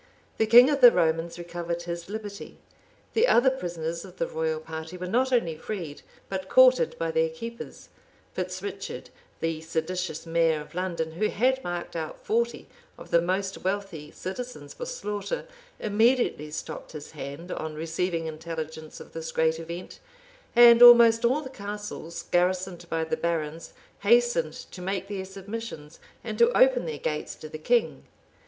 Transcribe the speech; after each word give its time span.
The 0.39 0.47
king 0.47 0.71
of 0.71 0.81
the 0.81 0.91
Romans 0.91 1.37
recovered 1.37 1.83
his 1.83 2.09
liberty: 2.09 2.57
the 3.13 3.27
other 3.27 3.51
prisoners 3.51 4.03
of 4.03 4.17
the 4.17 4.25
royal 4.25 4.59
party 4.59 4.97
were 4.97 5.05
not 5.05 5.31
only 5.31 5.55
freed, 5.55 6.01
but 6.27 6.49
courted 6.49 6.97
by 6.97 7.11
their 7.11 7.29
keepers; 7.29 7.89
Fitz 8.33 8.63
Richard, 8.63 9.11
the 9.41 9.61
seditious 9.61 10.25
mayor 10.25 10.59
of 10.59 10.73
London, 10.73 11.11
who 11.11 11.27
had 11.27 11.63
marked 11.63 11.95
out 11.95 12.17
forty 12.17 12.67
of 12.97 13.11
the 13.11 13.21
most 13.21 13.59
wealthy 13.63 14.09
citizens 14.09 14.73
for 14.73 14.87
slaughter, 14.87 15.45
immediately 15.79 16.49
stopped 16.49 16.93
his 16.93 17.11
hand 17.11 17.51
on 17.51 17.75
receiving 17.75 18.25
intelligence 18.25 18.99
of 18.99 19.13
this 19.13 19.31
great 19.31 19.59
event; 19.59 19.99
and 20.55 20.81
almost 20.81 21.23
all 21.23 21.41
the 21.41 21.49
castles, 21.51 22.23
garrisoned 22.31 22.89
by 22.89 23.03
the 23.03 23.17
barons, 23.17 23.73
hastened 23.99 24.53
to 24.55 24.81
make 24.81 25.07
their 25.07 25.25
submissions, 25.25 25.99
and 26.23 26.39
to 26.39 26.49
open 26.57 26.87
their 26.87 26.97
gates 26.97 27.35
to 27.35 27.47
the 27.47 27.59
king. 27.59 28.07